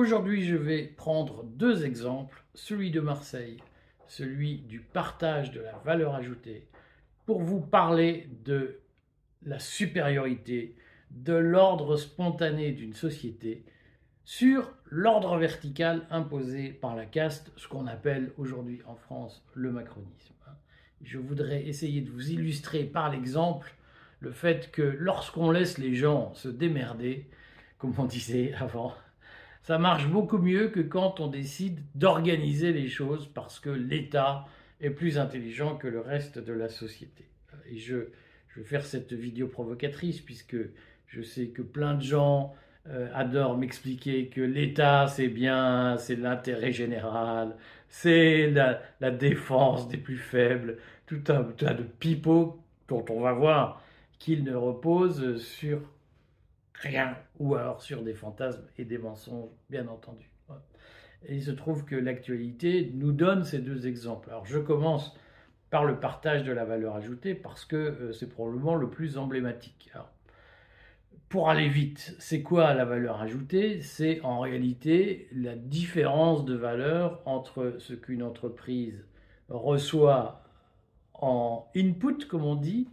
[0.00, 3.58] Aujourd'hui, je vais prendre deux exemples, celui de Marseille,
[4.06, 6.66] celui du partage de la valeur ajoutée,
[7.26, 8.80] pour vous parler de
[9.44, 10.74] la supériorité,
[11.10, 13.62] de l'ordre spontané d'une société
[14.24, 20.34] sur l'ordre vertical imposé par la caste, ce qu'on appelle aujourd'hui en France le macronisme.
[21.02, 23.74] Je voudrais essayer de vous illustrer par l'exemple
[24.20, 27.28] le fait que lorsqu'on laisse les gens se démerder,
[27.76, 28.94] comme on disait avant,
[29.70, 34.46] ça marche beaucoup mieux que quand on décide d'organiser les choses parce que l'État
[34.80, 37.30] est plus intelligent que le reste de la société.
[37.70, 38.08] Et je,
[38.56, 40.56] vais faire cette vidéo provocatrice puisque
[41.06, 42.52] je sais que plein de gens
[42.88, 47.54] euh, adorent m'expliquer que l'État c'est bien, c'est l'intérêt général,
[47.88, 53.34] c'est la, la, défense des plus faibles, tout un tas de pipeaux dont on va
[53.34, 53.80] voir
[54.18, 55.80] qu'ils ne reposent sur
[56.80, 60.30] rien, ou alors sur des fantasmes et des mensonges, bien entendu.
[61.28, 64.30] Il se trouve que l'actualité nous donne ces deux exemples.
[64.30, 65.14] Alors je commence
[65.68, 69.92] par le partage de la valeur ajoutée parce que euh, c'est probablement le plus emblématique.
[71.28, 73.82] pour aller vite, c'est quoi la valeur ajoutée?
[73.82, 79.04] C'est en réalité la différence de valeur entre ce qu'une entreprise
[79.48, 80.42] reçoit
[81.14, 82.88] en input, comme on dit,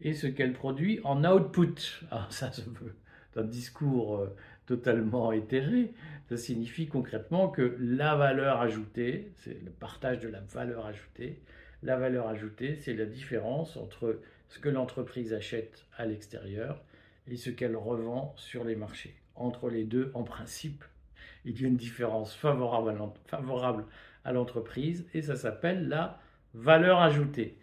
[0.00, 1.74] et ce qu'elle produit en output.
[2.10, 2.94] Alors ça se veut
[3.36, 5.92] un discours euh, totalement éthéré,
[6.28, 11.40] ça signifie concrètement que la valeur ajoutée, c'est le partage de la valeur ajoutée,
[11.82, 16.82] la valeur ajoutée, c'est la différence entre ce que l'entreprise achète à l'extérieur
[17.26, 19.16] et ce qu'elle revend sur les marchés.
[19.34, 20.84] Entre les deux, en principe,
[21.44, 23.84] il y a une différence favorable
[24.24, 26.20] à l'entreprise et ça s'appelle la
[26.54, 27.58] valeur ajoutée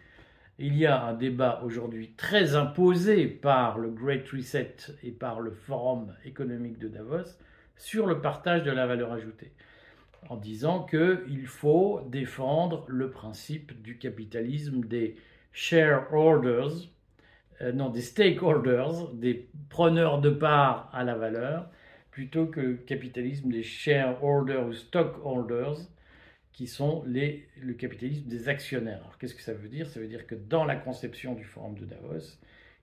[0.60, 5.52] il y a un débat aujourd'hui très imposé par le Great Reset et par le
[5.52, 7.38] Forum économique de Davos
[7.78, 9.52] sur le partage de la valeur ajoutée,
[10.28, 15.16] en disant qu'il faut défendre le principe du capitalisme des
[15.52, 16.90] shareholders,
[17.62, 21.70] euh, non des stakeholders, des preneurs de part à la valeur,
[22.10, 25.78] plutôt que le capitalisme des shareholders ou stockholders,
[26.52, 28.98] qui sont les, le capitalisme des actionnaires.
[29.00, 29.88] Alors qu'est-ce que ça veut dire?
[29.88, 32.38] Ça veut dire que dans la conception du Forum de Davos,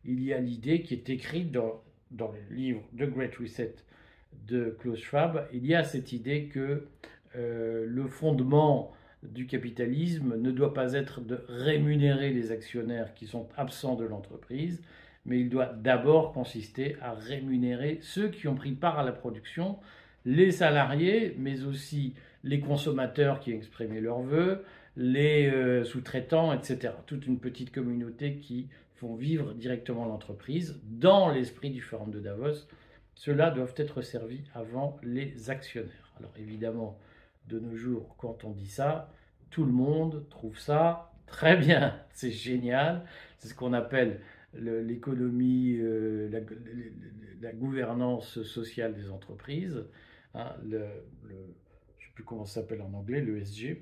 [0.05, 3.75] il y a l'idée qui est écrite dans, dans le livre The Great Reset
[4.47, 6.87] de Klaus Schwab, il y a cette idée que
[7.35, 13.49] euh, le fondement du capitalisme ne doit pas être de rémunérer les actionnaires qui sont
[13.57, 14.81] absents de l'entreprise,
[15.25, 19.77] mais il doit d'abord consister à rémunérer ceux qui ont pris part à la production,
[20.25, 22.13] les salariés, mais aussi
[22.47, 24.63] les consommateurs qui exprimaient leurs vœux,
[24.95, 26.93] les euh, sous-traitants, etc.
[27.05, 30.79] Toute une petite communauté qui font vivre directement l'entreprise.
[30.83, 32.67] Dans l'esprit du Forum de Davos,
[33.15, 36.13] ceux-là doivent être servis avant les actionnaires.
[36.17, 36.97] Alors évidemment,
[37.47, 39.11] de nos jours, quand on dit ça,
[39.49, 43.05] tout le monde trouve ça très bien, c'est génial,
[43.37, 44.21] c'est ce qu'on appelle
[44.53, 46.29] l'économie, euh,
[47.41, 49.83] la, gouvernance sociale des entreprises.
[50.33, 50.85] Hein, le,
[52.17, 53.77] plus comment ça s'appelle en anglais, l'ESG,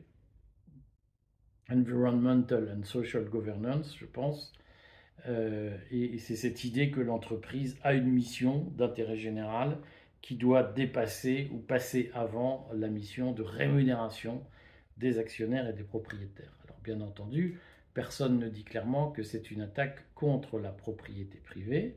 [1.71, 4.51] Environmental and Social Governance, je pense.
[5.29, 9.77] Euh, et, c'est cette idée que l'entreprise a une mission d'intérêt général
[10.21, 14.43] qui doit dépasser ou passer avant la mission de rémunération
[14.97, 16.51] des actionnaires et des propriétaires.
[16.65, 17.61] Alors bien entendu,
[17.93, 21.95] personne ne dit clairement que c'est une attaque contre la propriété privée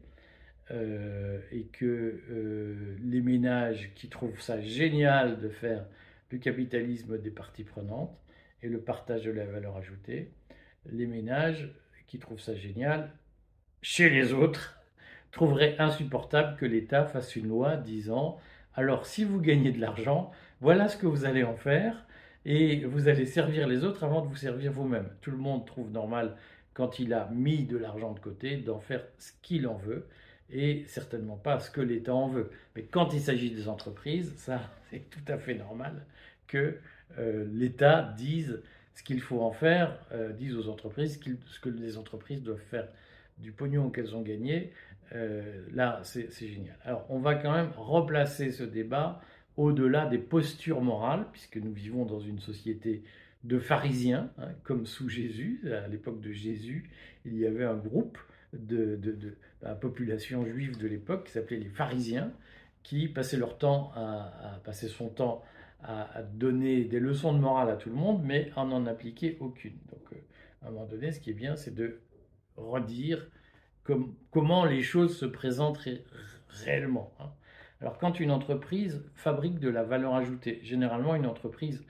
[0.71, 5.84] euh, et que euh, les ménages qui trouvent ça génial de faire
[6.31, 8.16] du capitalisme des parties prenantes
[8.62, 10.31] et le partage de la valeur ajoutée.
[10.91, 11.71] Les ménages
[12.06, 13.12] qui trouvent ça génial,
[13.83, 14.81] chez les autres,
[15.31, 18.39] trouveraient insupportable que l'État fasse une loi disant
[18.75, 20.30] alors si vous gagnez de l'argent,
[20.60, 22.07] voilà ce que vous allez en faire
[22.45, 25.10] et vous allez servir les autres avant de vous servir vous-même.
[25.21, 26.36] Tout le monde trouve normal
[26.74, 30.07] quand il a mis de l'argent de côté d'en faire ce qu'il en veut
[30.50, 32.50] et certainement pas ce que l'État en veut.
[32.77, 34.60] Mais quand il s'agit des entreprises, ça
[34.91, 36.04] c'est tout à fait normal
[36.47, 36.78] que
[37.18, 38.62] euh, l'État dise
[38.95, 42.89] ce qu'il faut en faire, euh, dise aux entreprises ce, que les entreprises doivent faire
[43.39, 44.72] du pognon qu'elles ont gagné.
[45.15, 46.77] Euh, là, c'est génial.
[46.84, 49.21] Alors, on va quand même replacer ce débat
[49.56, 53.03] au-delà des postures morales, puisque nous vivons dans une société
[53.45, 55.60] de pharisiens, hein, comme sous Jésus.
[55.84, 56.91] À l'époque de Jésus,
[57.24, 58.18] il y avait un groupe
[58.53, 58.98] de,
[59.63, 62.33] la population juive de l'époque qui s'appelait les pharisiens,
[62.83, 65.45] qui passaient leur temps à passer son temps
[65.83, 69.77] à, donner des leçons de morale à tout le monde, mais à n'en appliquer aucune.
[69.91, 70.16] Donc, euh,
[70.63, 72.01] à un moment donné, ce qui est bien, c'est de
[72.57, 73.28] redire
[74.31, 75.78] comment les choses se présentent
[76.49, 77.13] réellement.
[77.21, 77.31] Hein.
[77.81, 81.87] Alors quand une entreprise fabrique de la valeur ajoutée, généralement une entreprise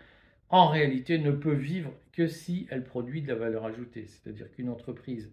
[0.51, 4.07] en réalité ne peut vivre que si elle produit de la valeur ajoutée.
[4.07, 5.33] C'est-à-dire qu'une entreprise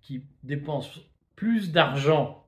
[0.00, 1.00] qui dépense
[1.40, 2.46] plus d'argent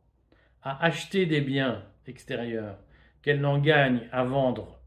[0.61, 2.79] à acheter des biens extérieurs
[3.23, 4.83] qu'elle n'en gagne à vendre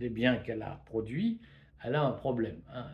[0.00, 1.40] des biens qu'elle a produits,
[1.84, 2.60] elle a un problème.
[2.74, 2.86] Hein.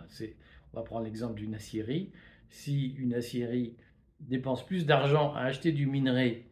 [0.74, 2.12] on va prendre l'exemple d'une aciérie.
[2.50, 3.78] Si une aciérie
[4.20, 6.50] dépense plus d'argent à acheter du minerai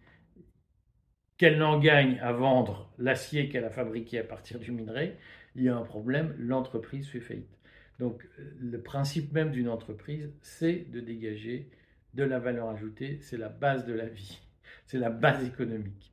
[1.37, 5.19] qu'elle n'en gagne à vendre l'acier qu'elle a fabriqué à partir du minerai,
[5.57, 7.59] il y a un problème, l'entreprise fait faillite.
[7.99, 8.27] Donc
[8.59, 11.69] le principe même d'une entreprise, c'est de dégager
[12.15, 14.41] de la valeur ajoutée, c'est la base de la vie,
[14.87, 16.13] c'est la base économique.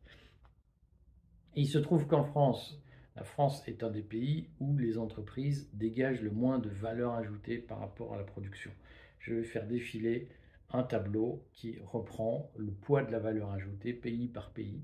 [1.55, 2.81] il se trouve qu'en France,
[3.15, 7.57] la France est un des pays où les entreprises dégagent le moins de valeur ajoutée
[7.57, 8.71] par rapport à la production.
[9.19, 10.29] Je vais faire défiler
[10.71, 14.81] un tableau qui reprend le poids de la valeur ajoutée pays par pays.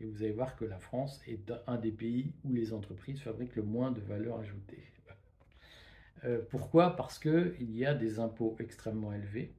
[0.00, 3.56] Et vous allez voir que la France est un des pays où les entreprises fabriquent
[3.56, 4.82] le moins de valeur ajoutée.
[6.24, 6.96] Euh, pourquoi?
[6.96, 9.54] Parce qu'il y a des impôts extrêmement élevés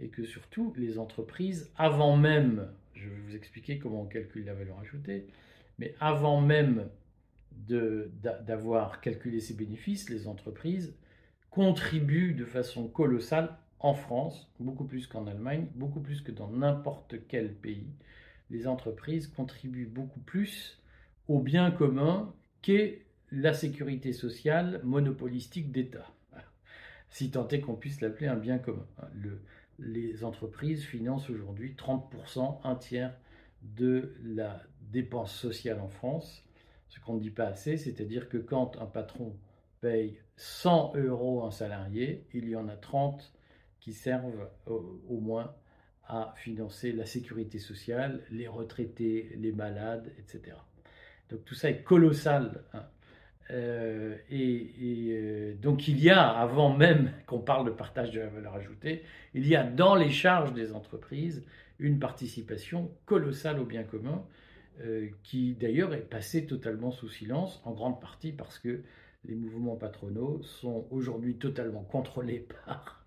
[0.00, 4.54] et que surtout les entreprises, avant même, je vais vous expliquer comment on calcule la
[4.54, 5.26] valeur ajoutée,
[5.78, 6.88] mais avant même
[7.68, 10.94] d'avoir calculé ces bénéfices, les entreprises
[11.50, 17.14] contribuent de façon colossale en France, beaucoup plus qu'en Allemagne, beaucoup plus que dans n'importe
[17.28, 17.88] quel pays.
[18.50, 20.82] Les entreprises contribuent beaucoup plus
[21.28, 22.32] au bien commun
[22.62, 23.02] qu'est
[23.32, 26.06] la sécurité sociale monopolistique d'État.
[27.10, 28.86] Si tant est qu'on puisse l'appeler un bien commun.
[29.78, 33.14] Les entreprises financent aujourd'hui 30%, un tiers
[33.62, 36.46] de la dépense sociale en France
[36.88, 39.36] ce qu'on ne dit pas assez, c'est-à-dire que quand un patron
[39.80, 43.32] paye 100 euros un salarié, il y en a 30
[43.80, 45.54] qui servent au, moins
[46.08, 50.56] à financer la sécurité sociale, les retraités, les malades, etc.
[51.30, 52.64] Donc tout ça est colossal.
[52.72, 52.84] Hein.
[53.50, 54.70] Euh, et,
[55.10, 59.02] euh, donc il y a, avant même qu'on parle de partage de la valeur ajoutée,
[59.34, 61.44] il y a dans les charges des entreprises
[61.78, 64.24] une participation colossale au bien commun
[64.80, 68.82] euh, qui d'ailleurs est passé totalement sous silence, en grande partie parce que
[69.24, 73.05] les mouvements patronaux sont aujourd'hui totalement contrôlés par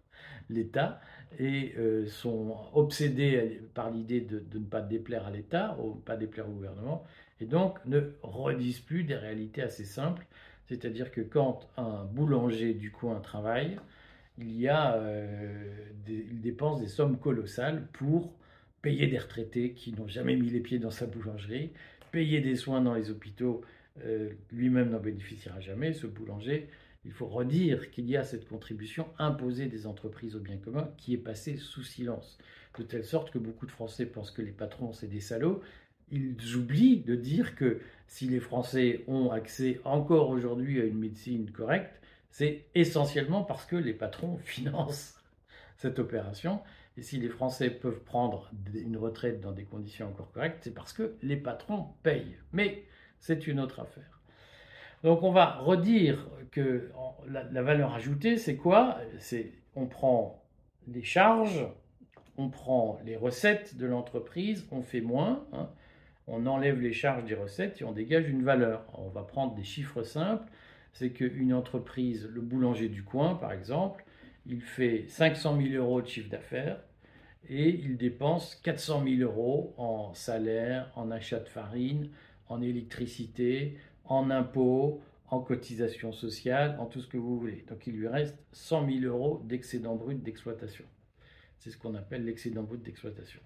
[0.50, 1.00] l'État
[1.40, 6.48] et euh, sont obsédés par l'idée de, ne pas déplaire à l'État, ou pas déplaire
[6.50, 7.04] au gouvernement,
[7.40, 10.26] et donc ne redisent plus des réalités assez simples,
[10.68, 13.78] c'est-à-dire que quand un boulanger du coin travaille,
[14.38, 15.64] il y a, euh,
[16.08, 18.34] il dépense des sommes colossales pour
[18.82, 21.72] payer des retraités qui n'ont jamais mis les pieds dans sa boulangerie,
[22.12, 23.62] payer des soins dans les hôpitaux,
[24.06, 26.70] euh, lui-même n'en bénéficiera jamais, ce boulanger.
[27.06, 31.14] Il faut redire qu'il y a cette contribution imposée des entreprises au bien commun qui
[31.14, 32.38] est passée sous silence,
[32.78, 35.62] de telle sorte que beaucoup de Français pensent que les patrons, c'est des salauds.
[36.12, 41.52] Ils oublient de dire que si les Français ont accès encore aujourd'hui à une médecine
[41.52, 42.02] correcte,
[42.32, 45.16] c'est essentiellement parce que les patrons financent
[45.78, 46.62] cette opération
[46.98, 50.92] et si les Français peuvent prendre une retraite dans des conditions encore correctes, c'est parce
[50.92, 52.38] que les patrons payent.
[52.52, 52.84] Mais
[53.20, 54.19] c'est une autre affaire.
[55.04, 56.92] Donc on va redire que
[57.28, 58.98] la, valeur ajoutée, c'est quoi?
[59.20, 60.44] C'est on prend
[60.88, 61.66] les charges,
[62.38, 65.70] on prend les recettes de l'entreprise, on fait moins, hein.
[66.28, 68.86] on enlève les charges des recettes et on dégage une valeur.
[68.96, 70.50] On va prendre des chiffres simples.
[70.92, 74.04] C'est qu'une entreprise, le boulanger du coin par exemple,
[74.46, 76.80] il fait 500 000 euros de chiffre d'affaires
[77.48, 82.10] et il dépense 400 000 euros en salaire, en achat de farine,
[82.48, 83.78] en électricité,
[84.10, 87.64] en impôts, en cotisation sociale, en tout ce que vous voulez.
[87.70, 90.86] Donc il lui reste 100 000 euros d'excédent brut d'exploitation.
[91.60, 93.40] C'est ce qu'on appelle l'excédent brut d'exploitation.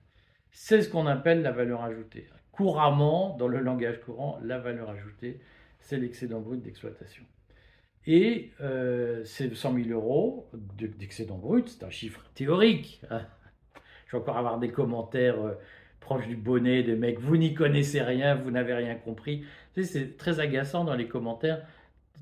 [0.51, 2.27] C'est ce qu'on appelle la valeur ajoutée.
[2.51, 5.39] Couramment, dans le langage courant, la valeur ajoutée,
[5.79, 7.23] c'est l'excédent brut d'exploitation.
[8.05, 13.01] Et euh, ces 100 000 euros d'excédent brut, c'est un chiffre théorique.
[13.09, 13.25] Hein
[14.13, 15.53] je vais encore avoir des commentaires euh,
[16.03, 19.45] proche du bonnet, des mecs, vous n'y connaissez rien, vous n'avez rien compris.
[19.81, 21.65] C'est très agaçant dans les commentaires.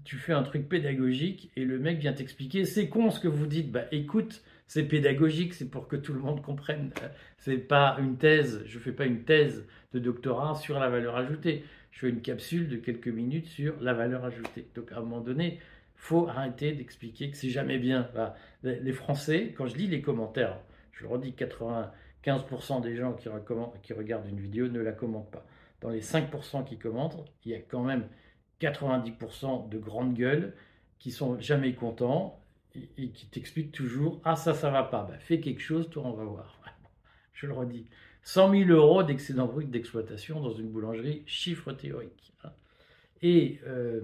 [0.05, 3.47] Tu fais un truc pédagogique et le mec vient t'expliquer, c'est con ce que vous
[3.47, 3.71] dites.
[3.71, 6.91] Bah écoute, c'est pédagogique, c'est pour que tout le monde comprenne.
[7.37, 11.65] C'est pas une thèse, je fais pas une thèse de doctorat sur la valeur ajoutée.
[11.89, 14.67] Je fais une capsule de quelques minutes sur la valeur ajoutée.
[14.75, 15.59] Donc à un moment donné,
[15.95, 18.07] faut arrêter d'expliquer que c'est jamais bien.
[18.13, 20.59] Bah, les Français, quand je lis les commentaires,
[20.91, 21.91] je leur dis 80
[22.23, 23.29] 15% des gens qui,
[23.93, 25.45] regardent une vidéo ne la commentent pas.
[25.81, 28.07] Dans les 5% qui commentent, il y a quand même
[28.61, 30.53] 90% de grandes gueules
[30.99, 32.39] qui sont jamais contents
[32.75, 35.03] et, qui t'expliquent toujours Ah, ça, ça va pas.
[35.03, 36.61] Bah, fais quelque chose, toi, on va voir.
[37.33, 37.87] Je le redis.
[38.23, 42.33] 100 000 euros d'excédent brut d'exploitation dans une boulangerie, chiffre théorique.
[42.43, 42.51] Hein.
[43.23, 44.01] Et euh,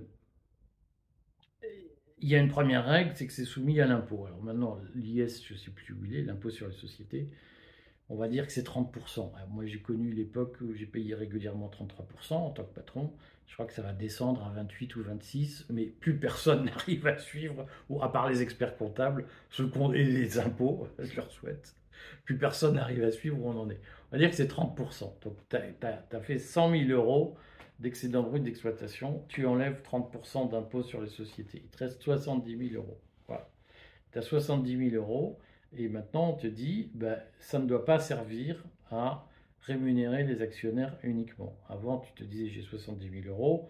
[2.19, 4.25] il y a une première règle, c'est que c'est soumis à l'impôt.
[4.25, 7.29] Alors maintenant, l'IS, je ne sais plus où il est, l'impôt sur les sociétés,
[8.09, 9.31] on va dire que c'est 30%.
[9.49, 13.13] moi, j'ai connu l'époque où j'ai payé régulièrement 33% en tant que patron.
[13.47, 17.17] Je crois que ça va descendre à 28 ou 26, mais plus personne n'arrive à
[17.17, 21.75] suivre, ou à part les experts comptables, ceux qui ont les impôts, je leur souhaite.
[22.23, 23.79] Plus personne n'arrive à suivre où on en est.
[24.11, 25.21] On va dire que c'est 30%.
[25.23, 27.35] Donc, tu as, fait 100 000 euros
[27.79, 31.61] d'excédent brut d'exploitation, tu enlèves 30% d'impôt sur les sociétés.
[31.63, 32.99] Il te reste 70 000 euros.
[33.27, 33.49] Voilà.
[34.11, 35.39] Tu as 70 000 euros
[35.75, 39.27] et maintenant, on te dit, ben, ça ne doit pas servir à
[39.61, 41.57] rémunérer les actionnaires uniquement.
[41.67, 43.67] Avant, tu te disais, j'ai 70 000 euros.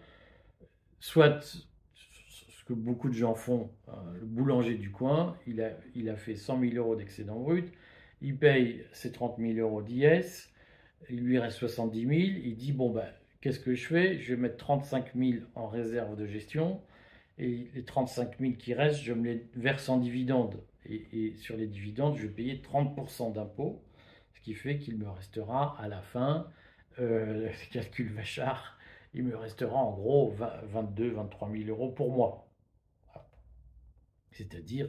[1.00, 6.08] Soit ce que beaucoup de gens font, euh, le boulanger du coin, il a, il
[6.08, 7.72] a fait 100 000 euros d'excédent brut,
[8.20, 10.50] il paye ses 30 000 euros d'IS,
[11.10, 12.12] il lui reste 70 000,
[12.44, 13.06] il dit, bon, ben,
[13.40, 14.18] qu'est-ce que je fais?
[14.18, 16.80] Je vais mettre 35 000 en réserve de gestion,
[17.38, 21.66] et les 35 000 qui restent, je me les verse en dividendes et, sur les
[21.66, 23.82] dividendes, je vais payer 30% d'impôt,
[24.34, 26.48] ce qui fait qu'il me restera à la fin,
[26.98, 28.78] euh, calcul vachard,
[29.14, 32.48] il me restera en gros 22 23 000 euros pour moi.
[34.32, 34.88] C'est-à-dire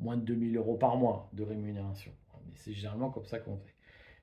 [0.00, 2.12] moins de 2 000 euros par mois de rémunération.
[2.54, 3.74] C'est généralement comme ça qu'on fait.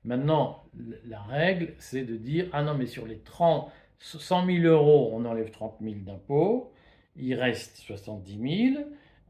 [0.04, 0.64] Maintenant,
[1.04, 5.24] la règle, c'est de dire, ah non, mais sur les 30, 100 000 euros, on
[5.24, 6.72] enlève 30 000 d'impôts,
[7.16, 8.84] il reste 70 000,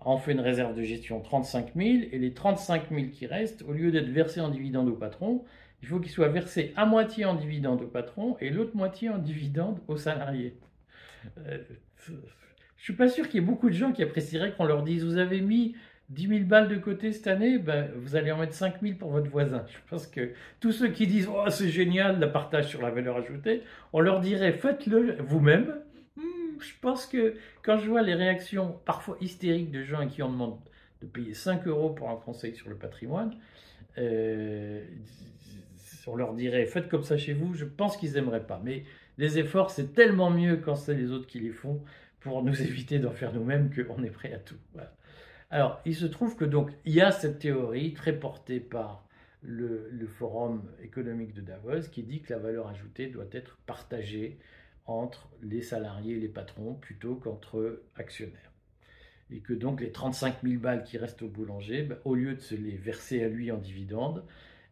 [0.04, 3.72] on fait une réserve de gestion 35 000 et les 35 000 qui restent, au
[3.72, 5.44] lieu d'être versés en dividende au patron,
[5.82, 9.18] il faut qu'ils soient versés à moitié en dividende au patron et l'autre moitié en
[9.18, 10.56] dividende aux salariés.
[11.46, 11.58] Euh,
[12.76, 15.04] je suis pas sûr qu'il y ait beaucoup de gens qui apprécieraient qu'on leur dise
[15.04, 15.74] vous avez mis
[16.10, 19.10] 10 000 balles de côté cette année, ben, vous allez en mettre 5 000 pour
[19.10, 19.64] votre voisin.
[19.66, 23.16] Je pense que tous ceux qui disent oh, c'est génial le partage sur la valeur
[23.16, 23.62] ajoutée,
[23.92, 25.74] on leur dirait faites-le vous-même
[26.62, 30.58] je pense que quand je vois les réactions parfois hystériques de gens qui en demandent
[31.02, 33.34] de payer 5 euros pour un conseil sur le patrimoine,
[33.98, 34.84] euh,
[36.06, 38.60] on leur dirait faites comme ça chez vous, je pense qu'ils n'aimeraient pas.
[38.64, 38.84] Mais
[39.18, 41.82] les efforts, c'est tellement mieux quand c'est les autres qui les font
[42.20, 44.58] pour nous éviter d'en faire nous-mêmes qu'on est prêt à tout.
[45.50, 49.04] Alors, il se trouve que donc il y a cette théorie très portée par
[49.42, 54.38] le, Forum économique de Davos qui dit que la valeur ajoutée doit être partagée
[54.87, 58.52] entre les salariés et les patrons plutôt qu'entre actionnaires.
[59.31, 62.40] Et que donc les 35 000 balles qui restent au boulanger, ben, au lieu de
[62.40, 64.25] se les verser à lui en dividende,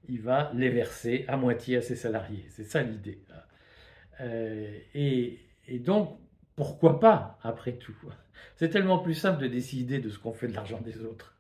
[0.09, 2.45] il va les verser à moitié à ses salariés.
[2.51, 3.19] C'est ça l'idée.
[4.21, 5.39] Euh, et,
[5.81, 6.19] donc,
[6.55, 7.97] pourquoi pas, après tout?
[8.57, 11.35] C'est tellement plus simple de décider de ce qu'on fait de l'argent des autres.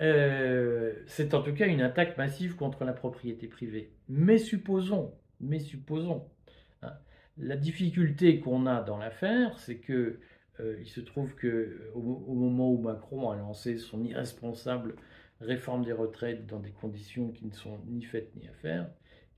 [0.00, 3.90] Euh, c'est en tout cas une attaque massive contre la propriété privée.
[4.08, 6.28] Mais supposons, mais supposons
[7.38, 10.20] la difficulté qu'on a dans l'affaire, c'est que
[10.60, 14.96] euh, il se trouve que au, moment où Macron a lancé son irresponsable
[15.40, 18.90] réforme des retraites dans des conditions qui ne sont ni faites ni à faire,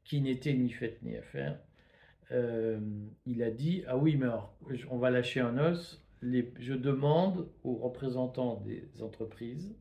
[0.05, 1.59] qui n'étaient ni faites ni à faire,
[2.33, 2.81] euh,
[3.27, 4.27] il a dit ah oui mais
[4.91, 6.03] on va lâcher un os.
[6.23, 9.77] je demande aux représentants des entreprises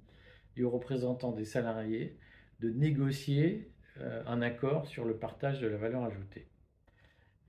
[0.57, 2.17] et aux représentants des salariés
[2.59, 6.50] de négocier euh, un accord sur le partage de la valeur ajoutée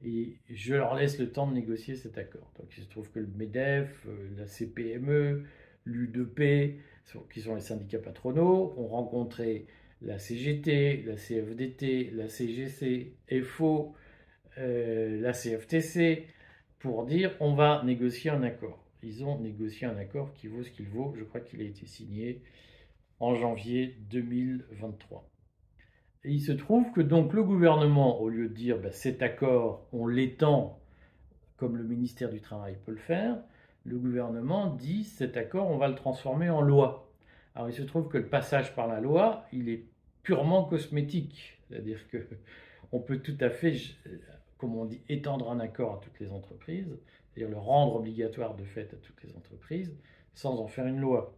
[0.04, 2.50] et je leur laisse le temps de négocier cet accord.
[2.58, 5.44] Donc il se trouve que le MEDEF, euh, la CPME,
[5.86, 6.76] l'U2P,
[7.32, 9.66] qui sont les syndicats patronaux, ont rencontré
[10.00, 13.94] la CGT, la CFDT, la CGC, FO,
[14.58, 16.26] euh, la CFTC,
[16.78, 18.84] pour dire on va négocier un accord.
[19.02, 21.14] Ils ont négocié un accord qui vaut ce qu'il vaut.
[21.16, 22.42] Je crois qu'il a été signé
[23.20, 25.31] en janvier 2023.
[26.24, 29.86] Et il se trouve que donc le gouvernement, au lieu de dire ben, cet accord,
[29.92, 30.78] on l'étend
[31.56, 33.38] comme le ministère du Travail peut le faire,
[33.84, 37.08] le gouvernement dit cet accord, on va le transformer en loi.
[37.54, 39.84] Alors il se trouve que le passage par la loi, il est
[40.22, 42.26] purement cosmétique, c'est-à-dire que
[42.92, 43.76] on peut tout à fait,
[44.58, 46.98] comme on dit, étendre un accord à toutes les entreprises,
[47.34, 49.94] c'est-à-dire le rendre obligatoire de fait à toutes les entreprises,
[50.34, 51.34] sans en faire une loi.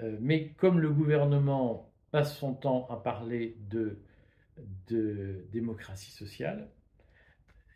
[0.00, 3.98] Euh, mais comme le gouvernement passe son temps à parler de,
[5.52, 6.68] démocratie sociale,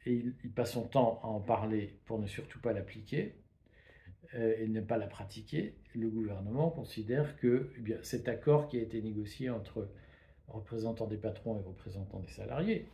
[0.05, 3.37] et il, passe son temps à en parler pour ne surtout pas l'appliquer
[4.35, 8.79] euh, et ne pas la pratiquer, le gouvernement considère que eh bien, cet accord qui
[8.79, 9.89] a été négocié entre
[10.49, 12.89] représentants des patrons et représentants des salariés,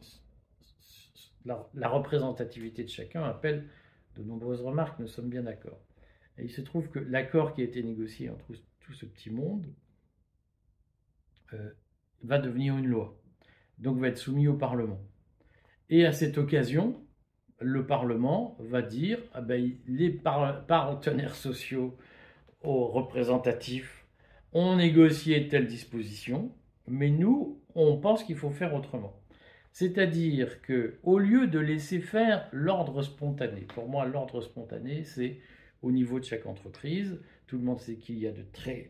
[1.44, 3.68] la, représentativité de chacun appelle
[4.16, 5.80] de nombreuses remarques, nous sommes bien d'accord.
[6.38, 9.66] Il se trouve que l'accord qui a été négocié entre tout ce petit monde,
[11.52, 11.70] euh,
[12.22, 13.16] va devenir une loi.
[13.78, 15.00] donc va être soumis au Parlement.
[15.90, 17.00] Et à cette occasion,
[17.60, 21.96] le Parlement va dire ah ben, les partenaires sociaux
[22.62, 24.06] représentatifs
[24.52, 26.52] ont négocié telle disposition,
[26.86, 29.20] mais nous, on pense qu'il faut faire autrement.
[29.72, 35.38] C'est-à-dire que au lieu de laisser faire l'ordre spontané, pour moi l'ordre spontané c'est
[35.82, 38.88] au niveau de chaque entreprise, tout le monde sait qu'il y a de très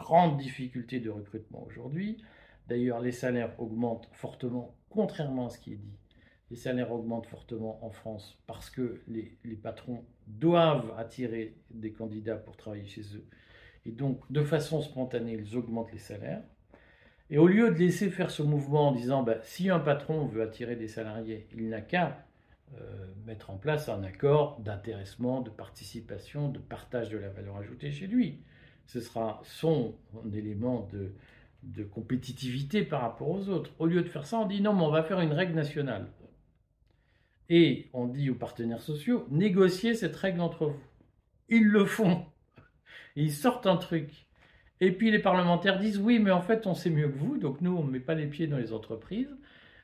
[0.00, 2.22] grandes difficultés de recrutement aujourd'hui.
[2.68, 5.98] D'ailleurs, les salaires augmentent fortement, contrairement à ce qui est dit.
[6.50, 12.56] Les salaires augmentent fortement en France parce que les, patrons doivent attirer des candidats pour
[12.56, 13.24] travailler chez eux.
[13.86, 16.42] Et donc, de façon spontanée, ils augmentent les salaires.
[17.28, 20.42] Et au lieu de laisser faire ce mouvement en disant, bah, si un patron veut
[20.42, 22.24] attirer des salariés, il n'a qu'à
[22.80, 27.92] euh, mettre en place un accord d'intéressement, de participation, de partage de la valeur ajoutée
[27.92, 28.40] chez lui.
[28.90, 29.94] Ce sera son
[30.34, 30.88] élément
[31.62, 33.70] de, compétitivité par rapport aux autres.
[33.78, 36.08] Au lieu de faire ça, on dit non, mais on va faire une règle nationale.
[37.48, 40.82] Et on dit aux partenaires sociaux, négociez cette règle entre vous.
[41.48, 42.24] Ils le font.
[43.14, 44.26] Ils sortent un truc.
[44.80, 47.60] Et puis les parlementaires disent oui, mais en fait on sait mieux que vous, donc
[47.60, 49.36] nous on ne met pas les pieds dans les entreprises.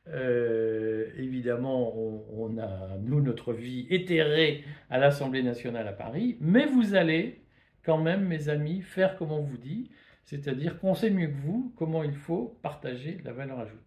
[0.09, 1.97] Euh, évidemment,
[2.33, 7.46] on, a, nous, notre vie éthérée à l'Assemblée nationale à Paris, mais vous allez
[7.87, 9.91] quand même, mes amis, faire comme on vous dit,
[10.25, 13.81] c'est-à-dire qu'on sait mieux que vous comment il faut partager la valeur ajoutée.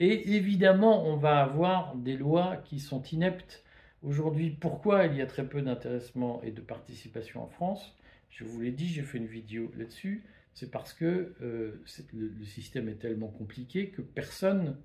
[0.00, 3.64] Et évidemment, on va avoir des lois qui sont ineptes.
[4.02, 7.96] Aujourd'hui, pourquoi il y a très peu d'intéressement et de participation en France?
[8.28, 10.24] Je vous l'ai dit, j'ai fait une vidéo là-dessus.
[10.52, 11.82] C'est parce que euh,
[12.12, 14.76] le, système est tellement compliqué que personne,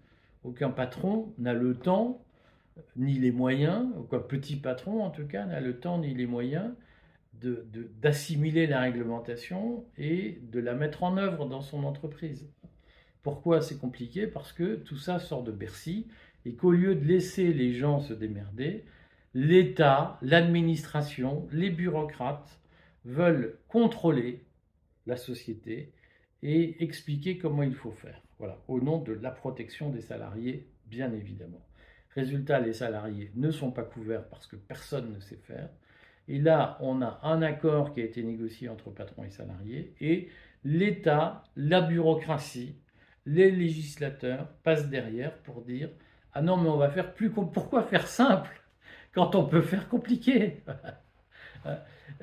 [0.43, 2.23] aucun patron n'a le temps
[2.95, 6.71] ni les moyens, quoi petit patron en tout cas, n'a le temps ni les moyens
[8.01, 12.49] d'assimiler la réglementation et de la mettre en œuvre dans son entreprise.
[13.23, 14.27] Pourquoi c'est compliqué?
[14.27, 16.07] Parce que tout ça sort de Bercy
[16.45, 18.83] et qu'au lieu de laisser les gens se démerder,
[19.33, 22.59] l'État, l'administration, les bureaucrates
[23.05, 24.43] veulent contrôler
[25.05, 25.93] la société
[26.43, 28.21] et expliquer comment il faut faire.
[28.39, 31.61] Voilà, au nom de la protection des salariés, bien évidemment.
[32.15, 35.69] Résultat, les salariés ne sont pas couverts parce que personne ne sait faire.
[36.31, 40.29] Et là, on a un accord qui a été négocié entre patrons et salariés, et
[40.63, 42.73] l'État, la bureaucratie,
[43.25, 45.89] les législateurs passent derrière pour dire
[46.33, 47.29] Ah non, mais on va faire plus.
[47.31, 48.61] Pourquoi faire simple
[49.13, 50.63] quand on peut faire compliqué?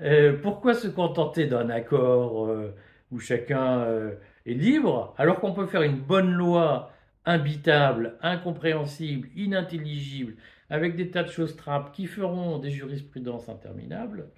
[0.01, 2.75] Euh, pourquoi se contenter d'un accord euh,
[3.11, 4.15] où chacun euh,
[4.47, 6.93] est libre, alors qu'on peut faire une bonne loi
[7.25, 10.35] imbitable, incompréhensible, inintelligible,
[10.71, 14.31] avec des tas de choses trappes qui feront des jurisprudences interminables,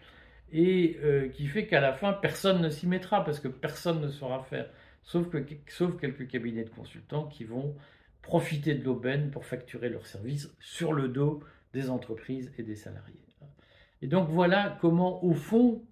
[0.52, 0.98] et
[1.34, 4.68] qui fait qu'à la fin, personne ne s'y mettra, parce que personne ne saura faire,
[5.04, 5.38] sauf, que,
[5.68, 7.76] sauf quelques cabinets de consultants qui vont
[8.22, 11.40] profiter de l'aubaine pour facturer leurs services sur le dos
[11.72, 13.20] des entreprises et des salariés.
[14.02, 15.82] Et donc voilà comment, au fond,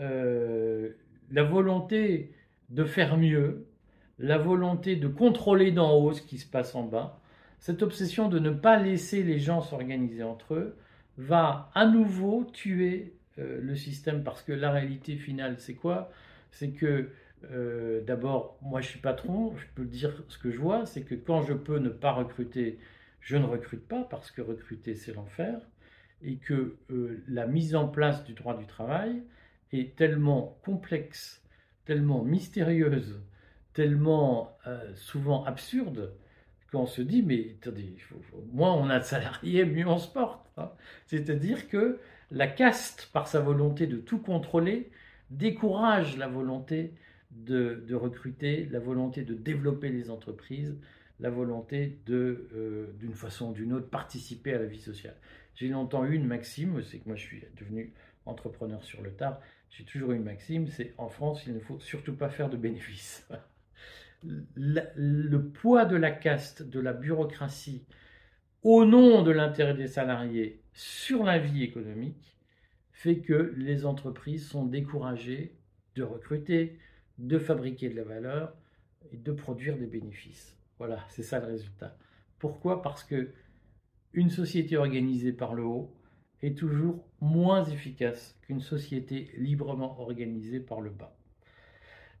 [0.00, 0.90] euh,
[1.30, 2.32] la volonté
[2.70, 3.66] de faire mieux,
[4.18, 7.20] la volonté de contrôler d'en haut ce qui se passe en bas,
[7.58, 10.76] cette obsession de ne pas laisser les gens s'organiser entre eux,
[11.18, 16.10] va à nouveau tuer euh, le système parce que la réalité finale, c'est quoi?
[16.50, 17.10] C'est que
[17.50, 21.14] euh, d'abord, moi je suis patron, je peux dire ce que je vois, c'est que
[21.14, 22.78] quand je peux ne pas recruter,
[23.20, 25.60] je ne recrute pas parce que recruter c'est l'enfer
[26.22, 29.22] et que euh, la mise en place du droit du travail
[29.72, 31.42] est tellement complexe,
[31.84, 33.20] tellement mystérieuse,
[33.74, 34.56] tellement
[34.94, 36.14] souvent absurde,
[36.70, 37.96] qu'on se dit, mais attendez,
[38.52, 40.50] moins on a de salariés, mieux on se porte.
[40.56, 40.70] Hein.
[41.06, 41.98] C'est-à-dire que
[42.30, 44.90] la caste, par sa volonté de tout contrôler,
[45.30, 46.92] décourage la volonté
[47.30, 50.76] de, recruter, la volonté de développer les entreprises,
[51.20, 55.16] la volonté de, euh, d'une façon ou d'une autre, participer à la vie sociale.
[55.54, 57.92] J'ai longtemps eu une maxime, c'est que moi je suis devenu
[58.26, 61.78] entrepreneur sur le tard, j'ai toujours eu une maxime, c'est en France, il ne faut
[61.80, 63.26] surtout pas faire de bénéfices.
[64.24, 67.84] le poids de la caste, de la bureaucratie,
[68.62, 72.36] au nom de l'intérêt des salariés sur la vie économique,
[72.92, 75.56] fait que les entreprises sont découragées
[75.94, 76.78] de recruter,
[77.18, 78.56] de fabriquer de la valeur
[79.12, 80.56] et de produire des bénéfices.
[80.78, 81.96] Voilà, c'est ça le résultat.
[82.38, 82.82] Pourquoi?
[82.82, 83.32] Parce que
[84.12, 85.94] une société organisée par le haut
[86.42, 91.16] est toujours moins efficace qu'une société librement organisée par le bas.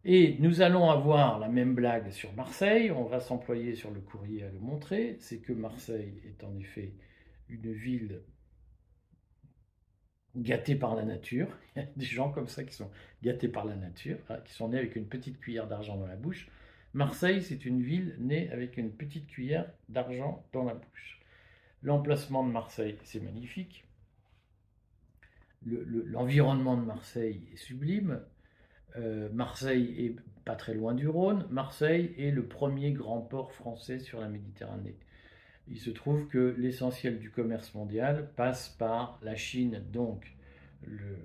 [0.04, 4.44] Et nous allons avoir la même blague sur Marseille, on va s'employer sur le courrier
[4.44, 6.94] à le montrer, c'est que Marseille est en effet
[7.48, 8.22] une ville
[10.36, 11.48] gâtée par la nature.
[11.76, 12.90] Il y a des gens comme ça qui sont
[13.22, 16.16] gâtés par la nature, hein, qui sont nés avec une petite cuillère d'argent dans la
[16.16, 16.48] bouche.
[16.94, 21.20] Marseille, c'est une ville née avec une petite cuillère d'argent dans la bouche.
[21.82, 23.84] L'emplacement de Marseille, c'est magnifique.
[25.64, 28.20] L'environnement de Marseille est sublime.
[28.96, 31.46] Euh, Marseille est pas très loin du Rhône.
[31.50, 34.96] Marseille est le premier grand port français sur la Méditerranée.
[35.68, 40.36] Il se trouve que l'essentiel du commerce mondial passe par la Chine, donc
[40.82, 41.18] le,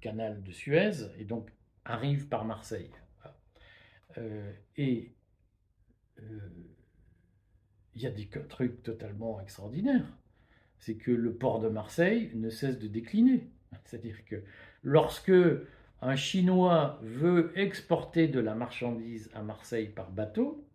[0.00, 1.48] canal de Suez, et donc
[1.84, 2.90] arrive par Marseille.
[4.18, 5.14] Euh, et
[6.20, 6.50] euh,
[7.94, 10.18] il y a des trucs totalement extraordinaires.
[10.78, 13.48] C'est que le port de Marseille ne cesse de décliner.
[13.84, 14.42] C'est-à-dire que
[14.82, 15.32] lorsque
[16.02, 20.66] un Chinois veut exporter de la marchandise à Marseille par bateau,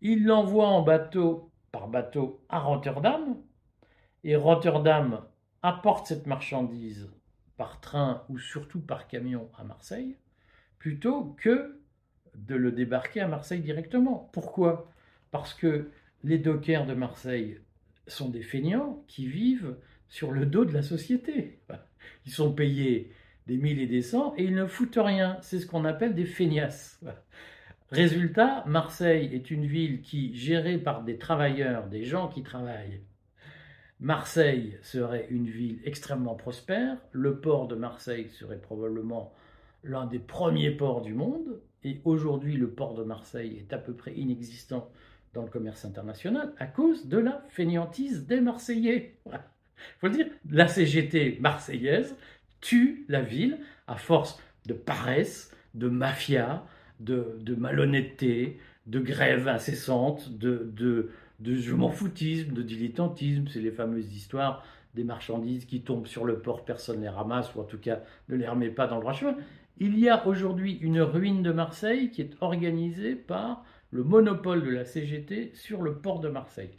[0.00, 3.36] il l'envoie en bateau par bateau à Rotterdam,
[4.24, 5.22] et Rotterdam
[5.62, 7.08] apporte cette marchandise
[7.56, 10.16] par train ou surtout par camion à Marseille,
[10.78, 11.80] plutôt que
[12.34, 14.28] de le débarquer à Marseille directement.
[14.32, 14.90] Pourquoi?
[15.30, 15.90] Parce que
[16.24, 17.60] les dockers de Marseille
[18.06, 19.76] sont des feignants qui vivent
[20.08, 21.60] sur le dos de la société.
[22.26, 23.12] Ils sont payés
[23.48, 25.38] des mille et des cents, et ils ne foutent rien.
[25.40, 27.00] C'est ce qu'on appelle des feignasses.
[27.90, 33.00] Résultat, Marseille est une ville qui, gérée par des travailleurs, des gens qui travaillent,
[34.00, 39.32] Marseille serait une ville extrêmement prospère, le port de Marseille serait probablement
[39.82, 43.94] l'un des premiers ports du monde, et aujourd'hui le port de Marseille est à peu
[43.94, 44.88] près inexistant
[45.34, 49.16] dans le commerce international à cause de la fainéantise des Marseillais.
[49.26, 49.32] Il
[50.00, 52.14] faut le dire, la CGT marseillaise
[52.60, 56.64] tue la ville à force de paresse, de mafia,
[57.00, 63.46] de, malhonnêteté, de grève incessante, de, de, de je m'en foutisme, de dilettantisme.
[63.48, 67.54] C'est les fameuses histoires des marchandises qui tombent sur le port, personne ne les ramasse,
[67.54, 69.36] ou en tout cas ne les remet pas dans le droit chemin.
[69.78, 74.70] Il y a aujourd'hui une ruine de Marseille qui est organisée par le monopole de
[74.70, 76.70] la CGT sur le port de Marseille.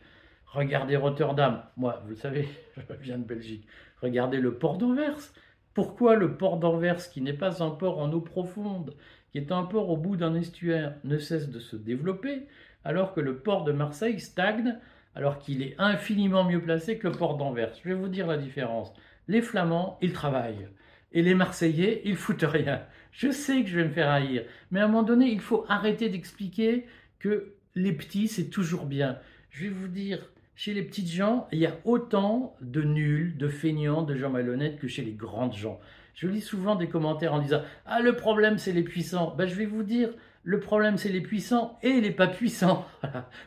[0.48, 3.66] Regardez Rotterdam, moi, vous le savez, je viens de Belgique.
[4.02, 5.32] Regardez le port d'Anvers.
[5.80, 8.98] Pourquoi le port d'Anvers, qui n'est pas un port en eau profonde,
[9.32, 12.48] qui est un port au bout d'un estuaire, ne cesse de se développer,
[12.84, 14.78] alors que le port de Marseille stagne,
[15.16, 17.74] alors qu'il est infiniment mieux placé que le port d'Anvers?
[17.82, 18.92] Je vais vous dire la différence.
[19.30, 20.68] Les Flamands, ils travaillent.
[21.14, 22.82] Et les Marseillais, ils foutent rien.
[23.14, 25.64] Je sais que je vais me faire haïr, mais à un moment donné, il faut
[25.70, 26.88] arrêter d'expliquer
[27.20, 29.18] que les petits, c'est toujours bien.
[29.50, 33.48] Je vais vous dire, chez les petites gens, il y a autant de nuls, de
[33.48, 35.80] feignants, de gens malhonnêtes que chez les grandes gens.
[36.16, 39.34] Je lis souvent des commentaires en disant Ah, le problème, c'est les puissants.
[39.38, 40.10] Ben, je vais vous dire
[40.44, 42.86] le problème, c'est les puissants et les pas puissants.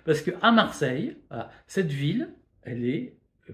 [0.07, 1.19] Parce qu'à Marseille,
[1.67, 2.31] cette ville,
[2.63, 3.19] elle est
[3.51, 3.53] euh,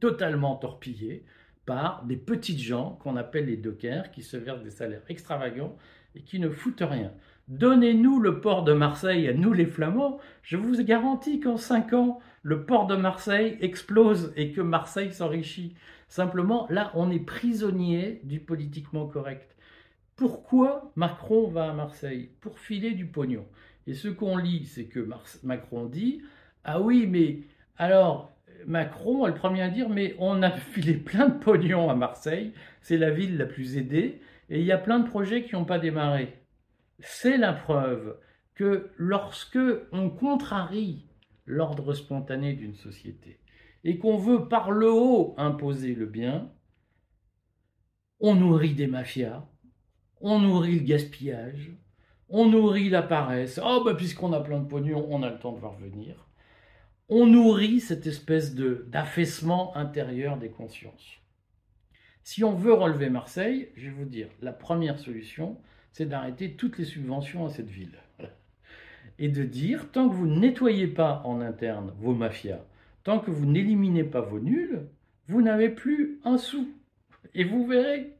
[0.00, 1.24] totalement torpillée
[1.66, 5.76] par des petites gens qu'on appelle les dockers, qui se versent des salaires extravagants
[6.16, 7.12] et qui ne foutent rien.
[7.46, 12.18] Donnez-nous le port de Marseille à nous les Flamands, je vous garantis qu'en cinq ans,
[12.42, 15.74] le port de Marseille explose et que Marseille s'enrichit.
[16.08, 19.56] Simplement, là, on est prisonnier du politiquement correct.
[20.16, 22.30] Pourquoi Macron va à Marseille?
[22.40, 23.46] Pour filer du pognon.
[23.86, 25.06] Et ce qu'on lit, c'est que
[25.42, 26.22] Macron dit
[26.64, 27.40] Ah oui, mais
[27.76, 28.32] alors,
[28.66, 32.52] Macron est le premier à dire Mais on a filé plein de pognon à Marseille,
[32.80, 34.20] c'est la ville la plus aidée,
[34.50, 36.38] et il y a plein de projets qui n'ont pas démarré
[37.00, 38.16] c'est la preuve
[38.54, 39.58] que lorsque
[39.92, 41.04] on contrarie
[41.48, 43.40] l'ordre spontané d'une société
[43.84, 46.52] et qu'on veut par le haut imposer le bien,
[48.20, 49.44] on nourrit des mafias,
[50.20, 51.72] on nourrit le gaspillage,
[52.28, 53.60] on nourrit la paresse.
[53.62, 56.26] Oh, bah, puisqu'on a plein de pognon, on a le temps de voir venir.
[57.08, 61.20] On nourrit cette espèce d'affaissement intérieur des consciences.
[62.22, 65.58] Si on veut relever Marseille, je vais vous dire, la première solution,
[65.92, 67.98] c'est d'arrêter toutes les subventions à cette ville.
[69.18, 72.64] Et de dire, tant que vous ne nettoyez pas en interne vos mafias,
[73.02, 74.86] tant que vous n'éliminez pas vos nuls,
[75.26, 76.68] vous n'avez plus un sou.
[77.34, 78.14] Et vous verrez.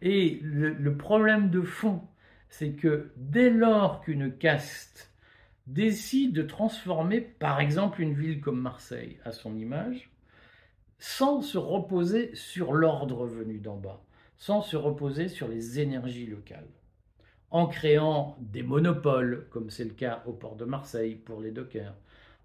[0.00, 2.02] Et le, problème de fond,
[2.48, 5.12] c'est que dès lors qu'une caste
[5.66, 10.10] décide de transformer, par exemple, une ville comme Marseille à son image,
[10.98, 14.04] sans se reposer sur l'ordre venu d'en bas,
[14.36, 16.68] sans se reposer sur les énergies locales,
[17.52, 21.94] en créant des monopoles, comme c'est le cas au port de Marseille pour les dockers,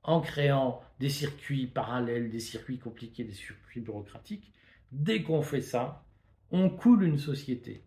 [0.04, 4.52] en créant des circuits parallèles, des circuits compliqués, des circuits bureaucratiques.
[4.91, 6.04] Dès qu'on fait ça,
[6.52, 7.84] on coule une société.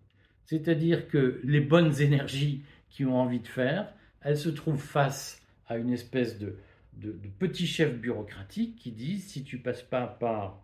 [0.46, 5.76] C'est-à-dire que les bonnes énergies qui ont envie de faire, elles se trouvent face à
[5.76, 6.56] une espèce de,
[6.94, 10.58] de, de petits chefs bureaucratiques qui disent si tu passes pas par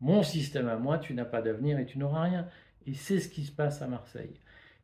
[0.00, 2.48] mon système à moi, tu n'as pas d'avenir et tu n'auras rien.
[2.86, 4.34] Et c'est ce qui se passe à Marseille.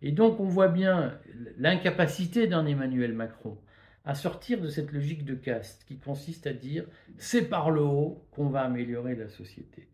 [0.02, 1.18] Et donc on voit bien
[1.58, 3.58] l'incapacité d'un Emmanuel Macron
[4.04, 6.84] à sortir de cette logique de caste qui consiste à dire
[7.18, 9.88] c'est par le haut qu'on va améliorer la société.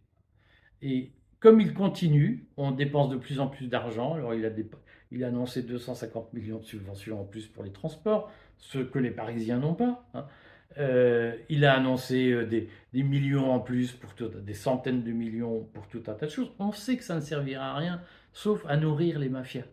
[0.80, 4.14] Et comme il continue, on dépense de plus en plus d'argent.
[4.14, 4.50] Alors il a,
[5.12, 9.10] il a annoncé 250 millions de subventions en plus pour les transports, ce que les
[9.10, 10.08] Parisiens n'ont pas.
[10.14, 10.26] Hein.
[10.78, 15.88] Euh, il a annoncé euh, des, millions en plus, pour des centaines de millions pour
[15.88, 16.52] tout un tas de choses.
[16.58, 19.64] On sait que ça ne servira à rien, sauf à nourrir les mafias.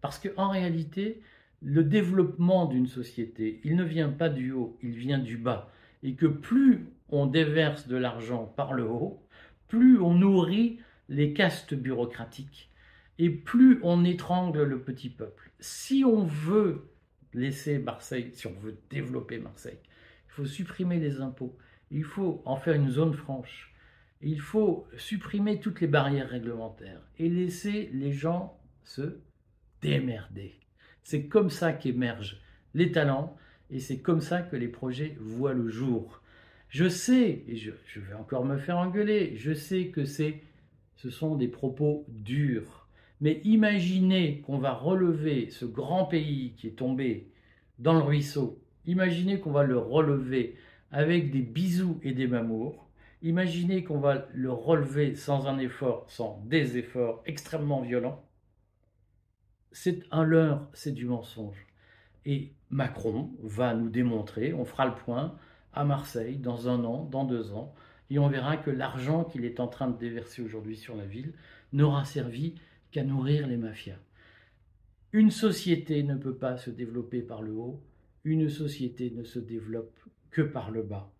[0.00, 1.20] Parce qu'en réalité,
[1.62, 5.70] le développement d'une société, il ne vient pas du haut, il vient du bas.
[6.02, 9.22] Et que plus on déverse de l'argent par le haut,
[9.66, 12.70] plus on nourrit les castes bureaucratiques
[13.18, 15.50] et plus on étrangle le petit peuple.
[15.58, 16.88] Si on veut
[17.34, 19.78] laisser Marseille, si on veut développer Marseille,
[20.28, 21.56] il faut supprimer les impôts,
[21.90, 23.74] il faut en faire une zone franche,
[24.20, 29.18] il faut supprimer toutes les barrières réglementaires et laisser les gens se
[29.82, 30.54] démerder.
[31.02, 32.40] C'est comme ça qu'émergent
[32.74, 33.36] les talents
[33.70, 36.22] et c'est comme ça que les projets voient le jour.
[36.68, 40.42] Je sais, et je, vais encore me faire engueuler, je sais que c'est,
[40.96, 42.88] ce sont des propos durs.
[43.20, 47.30] Mais imaginez qu'on va relever ce grand pays qui est tombé
[47.78, 48.62] dans le ruisseau.
[48.86, 50.56] Imaginez qu'on va le relever
[50.90, 52.88] avec des bisous et des mamours.
[53.22, 58.22] Imaginez qu'on va le relever sans un effort, sans des efforts extrêmement violents.
[59.72, 61.66] C'est un leurre, c'est du mensonge.
[62.24, 65.36] Et Macron va nous démontrer, on fera le point
[65.72, 67.74] à Marseille dans un an, dans deux ans,
[68.10, 71.32] et on verra que l'argent qu'il est en train de déverser aujourd'hui sur la ville
[71.72, 72.54] n'aura servi
[72.90, 73.98] qu'à nourrir les mafias.
[75.12, 77.82] Une société ne peut pas se développer par le haut,
[78.24, 79.98] une société ne se développe
[80.30, 81.10] que par le bas.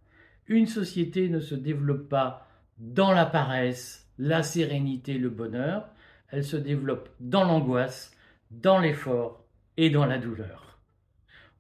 [0.46, 5.88] Une société ne se développe pas dans la paresse, la sérénité, le bonheur,
[6.30, 8.14] elle se développe dans l'angoisse,
[8.50, 9.44] dans l'effort
[9.76, 10.78] et dans la douleur.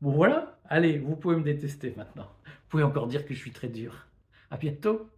[0.00, 2.28] Bon voilà, allez, vous pouvez me détester maintenant.
[2.44, 4.06] Vous pouvez encore dire que je suis très dur.
[4.50, 5.08] À bientôt.